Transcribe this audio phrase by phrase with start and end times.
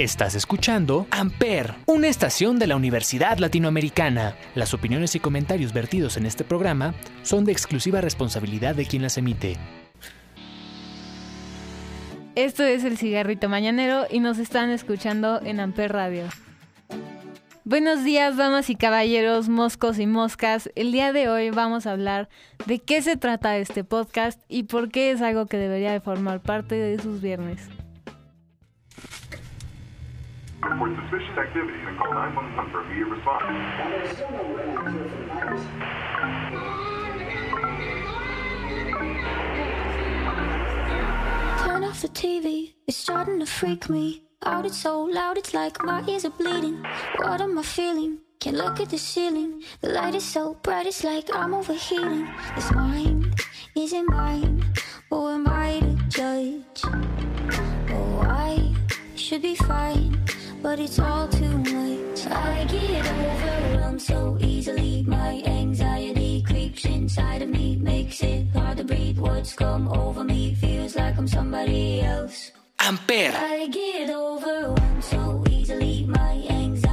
[0.00, 4.34] Estás escuchando Amper, una estación de la Universidad Latinoamericana.
[4.54, 9.18] Las opiniones y comentarios vertidos en este programa son de exclusiva responsabilidad de quien las
[9.18, 9.58] emite.
[12.34, 16.24] Esto es el cigarrito mañanero y nos están escuchando en Amper Radio.
[17.64, 20.70] Buenos días, damas y caballeros, moscos y moscas.
[20.76, 22.30] El día de hoy vamos a hablar
[22.64, 26.40] de qué se trata este podcast y por qué es algo que debería de formar
[26.40, 27.68] parte de sus viernes.
[30.62, 33.42] Report suspicious activity and call 911 for immediate response.
[41.64, 44.66] Turn off the TV, it's starting to freak me out.
[44.66, 46.84] It's so loud, it's like my ears are bleeding.
[47.16, 48.18] What am I feeling?
[48.38, 49.62] Can't look at the ceiling.
[49.80, 52.28] The light is so bright, it's like I'm overheating.
[52.54, 53.34] This mind
[53.76, 54.64] isn't mine.
[55.08, 56.82] Who am I to judge?
[57.90, 58.74] Oh, I
[59.14, 60.18] should be fine,
[60.62, 62.26] but it's all too much.
[62.26, 65.02] I get overwhelmed so easily.
[65.06, 69.18] My anxiety creeps inside of me, makes it hard to breathe.
[69.18, 72.52] Words come over me, feels like I'm somebody else.
[72.78, 73.34] Amper.
[73.34, 76.04] I get overwhelmed so easily.
[76.08, 76.89] My anxiety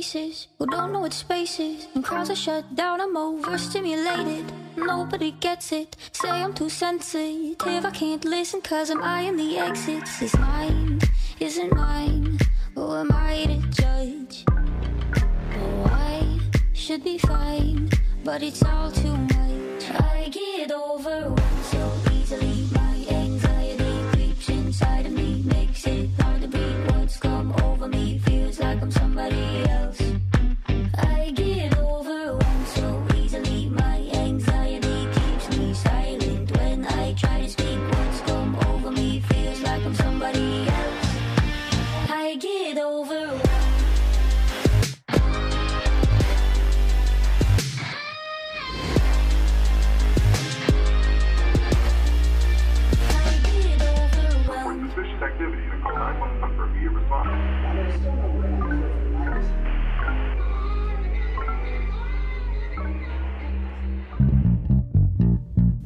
[0.00, 1.86] faces who don't know what space is.
[1.92, 4.50] When crowds are shut down, I'm overstimulated.
[4.74, 5.94] Nobody gets it.
[6.12, 7.84] Say I'm too sensitive.
[7.84, 10.20] I can't listen cause I'm eyeing the exits.
[10.20, 11.04] This mind
[11.38, 12.38] isn't mine.
[12.74, 14.44] Who am I to judge?
[15.60, 16.40] Oh, I
[16.72, 17.90] should be fine,
[18.24, 19.82] but it's all too much.
[19.90, 22.79] I get overwhelmed so easily.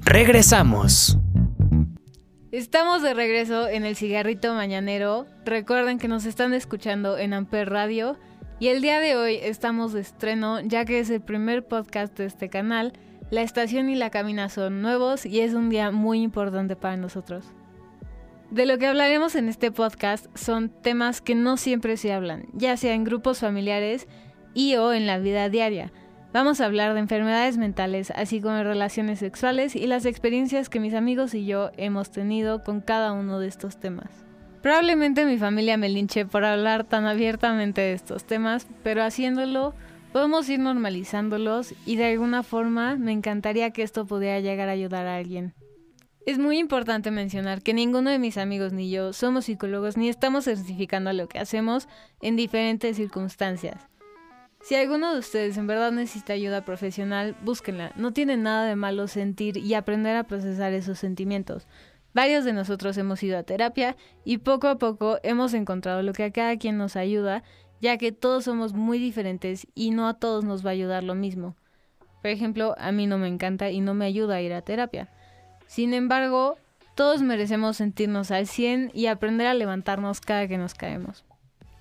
[0.04, 1.18] Regresamos.
[2.52, 5.26] Estamos de regreso en el cigarrito mañanero.
[5.44, 8.16] Recuerden que nos están escuchando en Amper Radio.
[8.60, 12.26] Y el día de hoy estamos de estreno, ya que es el primer podcast de
[12.26, 12.92] este canal.
[13.30, 17.52] La estación y la cabina son nuevos y es un día muy importante para nosotros.
[18.50, 22.76] De lo que hablaremos en este podcast son temas que no siempre se hablan, ya
[22.76, 24.06] sea en grupos familiares
[24.52, 25.92] y o en la vida diaria.
[26.32, 30.80] Vamos a hablar de enfermedades mentales, así como de relaciones sexuales y las experiencias que
[30.80, 34.10] mis amigos y yo hemos tenido con cada uno de estos temas.
[34.60, 39.74] Probablemente mi familia me linche por hablar tan abiertamente de estos temas, pero haciéndolo
[40.12, 45.06] podemos ir normalizándolos y de alguna forma me encantaría que esto pudiera llegar a ayudar
[45.06, 45.54] a alguien.
[46.26, 50.44] Es muy importante mencionar que ninguno de mis amigos ni yo somos psicólogos ni estamos
[50.44, 51.86] certificando lo que hacemos
[52.22, 53.86] en diferentes circunstancias.
[54.62, 57.92] Si alguno de ustedes en verdad necesita ayuda profesional, búsquenla.
[57.96, 61.66] No tiene nada de malo sentir y aprender a procesar esos sentimientos.
[62.14, 66.24] Varios de nosotros hemos ido a terapia y poco a poco hemos encontrado lo que
[66.24, 67.42] a cada quien nos ayuda,
[67.82, 71.14] ya que todos somos muy diferentes y no a todos nos va a ayudar lo
[71.14, 71.54] mismo.
[72.22, 75.10] Por ejemplo, a mí no me encanta y no me ayuda a ir a terapia.
[75.66, 76.56] Sin embargo,
[76.94, 81.24] todos merecemos sentirnos al 100 y aprender a levantarnos cada que nos caemos.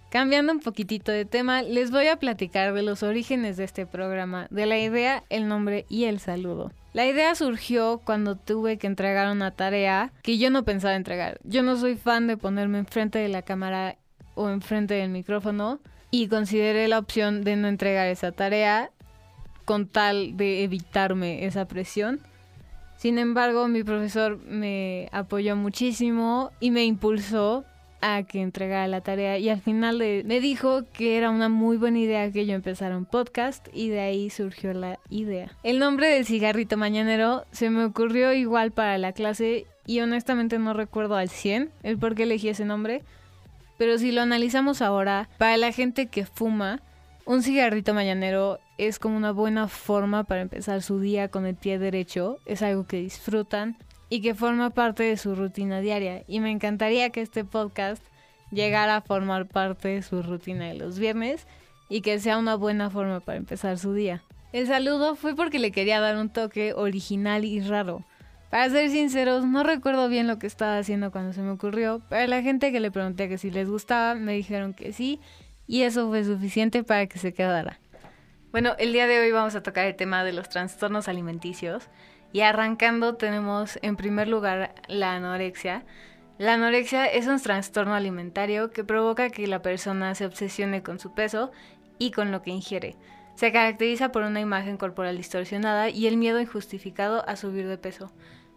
[0.09, 4.45] Cambiando un poquitito de tema, les voy a platicar de los orígenes de este programa,
[4.51, 6.71] de la idea, el nombre y el saludo.
[6.93, 11.39] La idea surgió cuando tuve que entregar una tarea que yo no pensaba entregar.
[11.43, 13.97] Yo no soy fan de ponerme enfrente de la cámara
[14.35, 15.79] o enfrente del micrófono
[16.11, 18.91] y consideré la opción de no entregar esa tarea
[19.65, 22.19] con tal de evitarme esa presión.
[23.03, 27.65] Sin embargo, mi profesor me apoyó muchísimo y me impulsó
[27.99, 31.99] a que entregara la tarea y al final me dijo que era una muy buena
[31.99, 35.51] idea que yo empezara un podcast y de ahí surgió la idea.
[35.63, 40.73] El nombre del cigarrito mañanero se me ocurrió igual para la clase y honestamente no
[40.73, 43.03] recuerdo al 100 el por qué elegí ese nombre,
[43.77, 46.79] pero si lo analizamos ahora, para la gente que fuma,
[47.25, 51.79] un cigarrito mañanero es como una buena forma para empezar su día con el pie
[51.79, 53.77] derecho, es algo que disfrutan
[54.09, 56.23] y que forma parte de su rutina diaria.
[56.27, 58.03] Y me encantaría que este podcast
[58.51, 61.47] llegara a formar parte de su rutina de los viernes
[61.89, 64.23] y que sea una buena forma para empezar su día.
[64.51, 68.03] El saludo fue porque le quería dar un toque original y raro.
[68.51, 72.27] Para ser sinceros, no recuerdo bien lo que estaba haciendo cuando se me ocurrió, pero
[72.27, 75.19] la gente que le pregunté que si les gustaba me dijeron que sí
[75.65, 77.79] y eso fue suficiente para que se quedara.
[78.53, 81.89] Bueno, el día de hoy vamos a tocar el tema de los trastornos alimenticios
[82.31, 85.85] y arrancando tenemos en primer lugar la anorexia.
[86.37, 91.15] La anorexia es un trastorno alimentario que provoca que la persona se obsesione con su
[91.15, 91.51] peso
[91.97, 92.95] y con lo que ingiere.
[93.33, 98.11] Se caracteriza por una imagen corporal distorsionada y el miedo injustificado a subir de peso.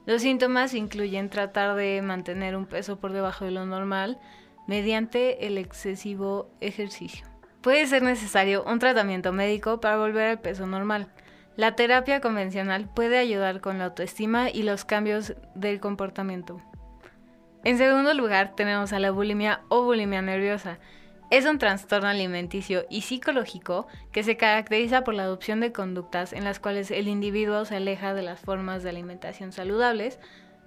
[0.05, 4.21] Los síntomas incluyen tratar de mantener un peso por debajo de lo normal
[4.67, 7.36] mediante el excesivo ejercicio.
[7.61, 11.09] Puede ser necesario un tratamiento médico para volver al peso normal.
[11.57, 16.61] La terapia convencional puede ayudar con la autoestima y los cambios del comportamiento.
[17.65, 20.79] En segundo lugar, tenemos a la bulimia o bulimia nerviosa.
[21.31, 26.45] Es un trastorno alimenticio y psicológico que se caracteriza por la adopción de conductas en
[26.45, 30.21] las cuales el individuo se aleja de las formas de alimentación saludables,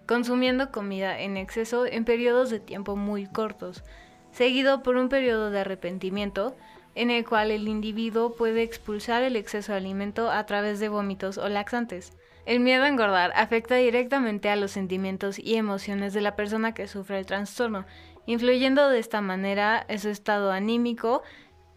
[0.06, 3.86] consumiendo comida en exceso en periodos de tiempo muy cortos,
[4.32, 6.58] seguido por un periodo de arrepentimiento
[6.96, 11.38] en el cual el individuo puede expulsar el exceso de alimento a través de vómitos
[11.38, 12.14] o laxantes.
[12.46, 16.88] El miedo a engordar afecta directamente a los sentimientos y emociones de la persona que
[16.88, 17.86] sufre el trastorno,
[18.26, 21.22] influyendo de esta manera en su estado anímico,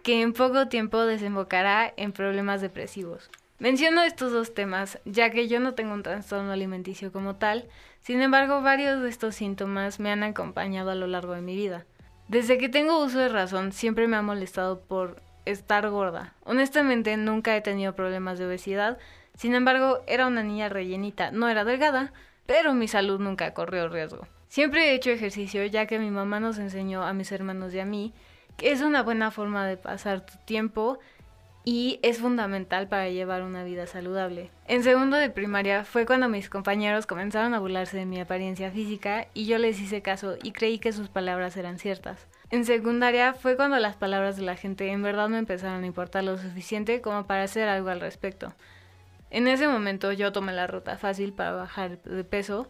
[0.03, 3.31] que en poco tiempo desembocará en problemas depresivos.
[3.59, 7.69] Menciono estos dos temas, ya que yo no tengo un trastorno alimenticio como tal,
[8.01, 11.87] sin embargo varios de estos síntomas me han acompañado a lo largo de mi vida.
[12.33, 16.33] Desde que tengo uso de razón siempre me ha molestado por estar gorda.
[16.45, 18.97] Honestamente nunca he tenido problemas de obesidad,
[19.35, 22.15] sin embargo era una niña rellenita, no era delgada,
[22.47, 24.27] pero mi salud nunca corrió riesgo.
[24.49, 27.85] Siempre he hecho ejercicio ya que mi mamá nos enseñó a mis hermanos y a
[27.85, 28.15] mí
[28.57, 31.01] que es una buena forma de pasar tu tiempo
[31.65, 34.51] y es fundamental para llevar una vida saludable.
[34.67, 39.29] En segundo de primaria fue cuando mis compañeros comenzaron a burlarse de mi apariencia física
[39.33, 42.27] y yo les hice caso y creí que sus palabras eran ciertas.
[42.51, 46.25] En secundaria fue cuando las palabras de la gente en verdad me empezaron a importar
[46.25, 48.55] lo suficiente como para hacer algo al respecto.
[49.31, 52.69] En ese momento yo tomé la ruta fácil para bajar de peso,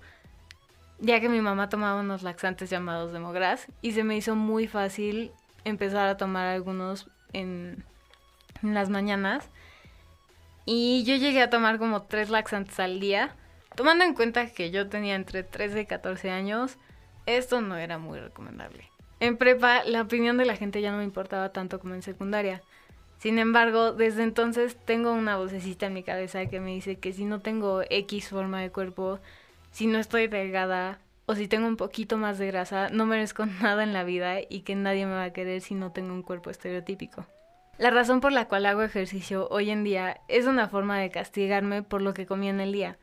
[1.00, 5.32] ya que mi mamá tomaba unos laxantes llamados Demogras y se me hizo muy fácil
[5.64, 7.84] empezar a tomar algunos en
[8.62, 9.48] en las mañanas.
[10.64, 13.34] Y yo llegué a tomar como tres laxantes al día.
[13.74, 16.76] Tomando en cuenta que yo tenía entre 13 y 14 años,
[17.26, 18.88] esto no era muy recomendable.
[19.20, 22.62] En prepa, la opinión de la gente ya no me importaba tanto como en secundaria.
[23.18, 27.24] Sin embargo, desde entonces tengo una vocecita en mi cabeza que me dice que si
[27.24, 29.20] no tengo X forma de cuerpo,
[29.70, 33.84] si no estoy delgada o si tengo un poquito más de grasa, no merezco nada
[33.84, 36.50] en la vida y que nadie me va a querer si no tengo un cuerpo
[36.50, 37.24] estereotípico.
[37.78, 41.82] La razón por la cual hago ejercicio hoy en día es una forma de castigarme
[41.82, 42.98] por lo que comí en el día.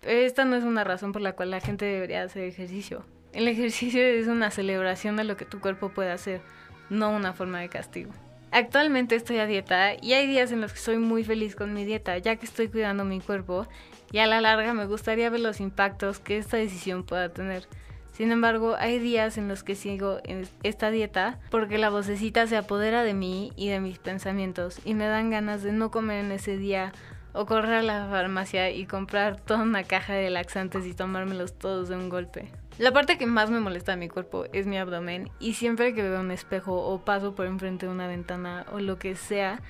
[0.00, 3.04] Pero esta no es una razón por la cual la gente debería hacer ejercicio.
[3.32, 6.42] El ejercicio es una celebración de lo que tu cuerpo puede hacer,
[6.90, 8.10] no una forma de castigo.
[8.50, 11.84] Actualmente estoy a dieta y hay días en los que soy muy feliz con mi
[11.84, 13.68] dieta, ya que estoy cuidando mi cuerpo
[14.10, 17.68] y a la larga me gustaría ver los impactos que esta decisión pueda tener.
[18.12, 22.56] Sin embargo, hay días en los que sigo en esta dieta porque la vocecita se
[22.56, 26.32] apodera de mí y de mis pensamientos y me dan ganas de no comer en
[26.32, 26.92] ese día
[27.32, 31.88] o correr a la farmacia y comprar toda una caja de laxantes y tomármelos todos
[31.88, 32.50] de un golpe.
[32.78, 36.02] La parte que más me molesta de mi cuerpo es mi abdomen y siempre que
[36.02, 39.60] veo un espejo o paso por enfrente de una ventana o lo que sea,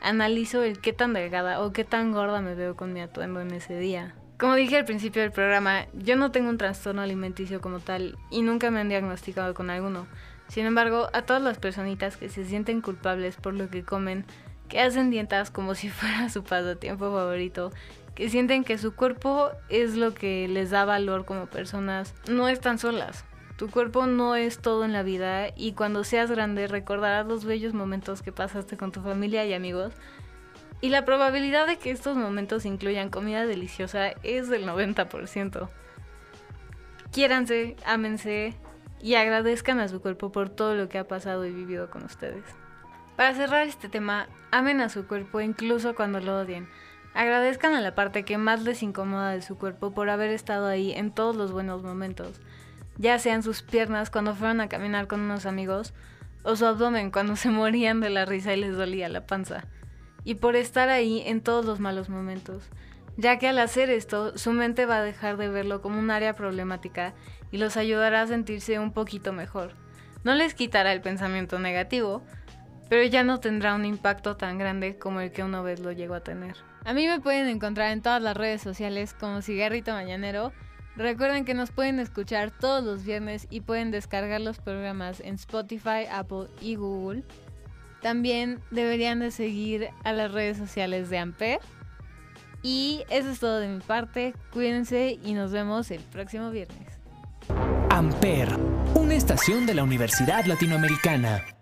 [0.00, 3.52] analizo el qué tan delgada o qué tan gorda me veo con mi atuendo en
[3.52, 4.14] ese día.
[4.38, 8.42] Como dije al principio del programa, yo no tengo un trastorno alimenticio como tal y
[8.42, 10.06] nunca me han diagnosticado con alguno.
[10.46, 14.24] Sin embargo, a todas las personitas que se sienten culpables por lo que comen,
[14.68, 17.72] que hacen dietas como si fuera su pasatiempo favorito,
[18.14, 22.78] que sienten que su cuerpo es lo que les da valor como personas, no están
[22.78, 23.24] solas.
[23.56, 27.74] Tu cuerpo no es todo en la vida y cuando seas grande recordarás los bellos
[27.74, 29.94] momentos que pasaste con tu familia y amigos
[30.80, 35.68] y la probabilidad de que estos momentos incluyan comida deliciosa es del 90%.
[37.12, 38.54] Quiéranse, ámense
[39.00, 42.44] y agradezcan a su cuerpo por todo lo que ha pasado y vivido con ustedes.
[43.16, 46.68] Para cerrar este tema, amen a su cuerpo incluso cuando lo odien.
[47.14, 50.92] Agradezcan a la parte que más les incomoda de su cuerpo por haber estado ahí
[50.92, 52.40] en todos los buenos momentos,
[52.98, 55.94] ya sean sus piernas cuando fueron a caminar con unos amigos,
[56.44, 59.64] o su abdomen cuando se morían de la risa y les dolía la panza
[60.28, 62.62] y por estar ahí en todos los malos momentos,
[63.16, 66.34] ya que al hacer esto su mente va a dejar de verlo como un área
[66.34, 67.14] problemática
[67.50, 69.72] y los ayudará a sentirse un poquito mejor.
[70.24, 72.22] No les quitará el pensamiento negativo,
[72.90, 76.12] pero ya no tendrá un impacto tan grande como el que una vez lo llegó
[76.12, 76.56] a tener.
[76.84, 80.52] A mí me pueden encontrar en todas las redes sociales como Cigarrito Mañanero.
[80.94, 86.04] Recuerden que nos pueden escuchar todos los viernes y pueden descargar los programas en Spotify,
[86.12, 87.24] Apple y Google.
[88.02, 91.58] También deberían de seguir a las redes sociales de Amper.
[92.62, 94.34] Y eso es todo de mi parte.
[94.52, 96.98] Cuídense y nos vemos el próximo viernes.
[97.90, 98.48] Amper,
[98.94, 101.57] una estación de la Universidad Latinoamericana.